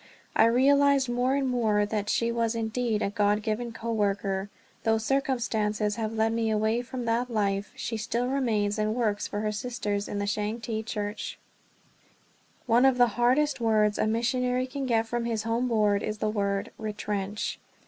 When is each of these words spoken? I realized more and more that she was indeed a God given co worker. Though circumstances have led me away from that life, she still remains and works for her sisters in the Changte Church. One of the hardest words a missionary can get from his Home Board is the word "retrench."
I 0.35 0.45
realized 0.45 1.09
more 1.09 1.35
and 1.35 1.47
more 1.47 1.85
that 1.85 2.09
she 2.09 2.31
was 2.31 2.55
indeed 2.55 3.03
a 3.03 3.11
God 3.11 3.43
given 3.43 3.71
co 3.71 3.91
worker. 3.93 4.49
Though 4.81 4.97
circumstances 4.97 5.95
have 5.97 6.11
led 6.15 6.33
me 6.33 6.49
away 6.49 6.81
from 6.81 7.05
that 7.05 7.29
life, 7.29 7.71
she 7.75 7.97
still 7.97 8.25
remains 8.27 8.79
and 8.79 8.95
works 8.95 9.27
for 9.27 9.41
her 9.41 9.51
sisters 9.51 10.07
in 10.07 10.17
the 10.17 10.25
Changte 10.25 10.83
Church. 10.87 11.37
One 12.65 12.85
of 12.85 12.97
the 12.97 13.09
hardest 13.13 13.61
words 13.61 13.99
a 13.99 14.07
missionary 14.07 14.65
can 14.65 14.87
get 14.87 15.05
from 15.05 15.25
his 15.25 15.43
Home 15.43 15.67
Board 15.67 16.01
is 16.01 16.17
the 16.17 16.31
word 16.31 16.71
"retrench." 16.79 17.59